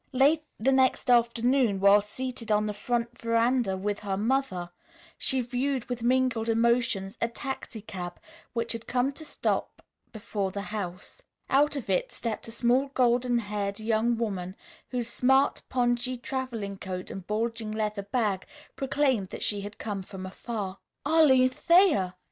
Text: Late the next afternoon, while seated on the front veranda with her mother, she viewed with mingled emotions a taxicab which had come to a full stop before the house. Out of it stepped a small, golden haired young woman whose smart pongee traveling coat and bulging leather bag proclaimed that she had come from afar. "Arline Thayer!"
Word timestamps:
Late 0.13 0.43
the 0.59 0.71
next 0.71 1.11
afternoon, 1.11 1.79
while 1.79 2.01
seated 2.01 2.51
on 2.51 2.65
the 2.65 2.73
front 2.73 3.19
veranda 3.21 3.77
with 3.77 3.99
her 3.99 4.17
mother, 4.17 4.71
she 5.15 5.41
viewed 5.41 5.85
with 5.89 6.01
mingled 6.01 6.49
emotions 6.49 7.19
a 7.21 7.27
taxicab 7.27 8.17
which 8.53 8.71
had 8.71 8.87
come 8.87 9.11
to 9.11 9.23
a 9.23 9.25
full 9.25 9.31
stop 9.31 9.83
before 10.11 10.49
the 10.49 10.63
house. 10.73 11.21
Out 11.51 11.75
of 11.75 11.87
it 11.87 12.11
stepped 12.11 12.47
a 12.47 12.51
small, 12.51 12.87
golden 12.95 13.37
haired 13.37 13.79
young 13.79 14.17
woman 14.17 14.55
whose 14.89 15.07
smart 15.07 15.61
pongee 15.69 16.17
traveling 16.17 16.79
coat 16.79 17.11
and 17.11 17.27
bulging 17.27 17.71
leather 17.71 18.01
bag 18.01 18.47
proclaimed 18.75 19.29
that 19.29 19.43
she 19.43 19.61
had 19.61 19.77
come 19.77 20.01
from 20.01 20.25
afar. 20.25 20.79
"Arline 21.05 21.49
Thayer!" 21.51 22.15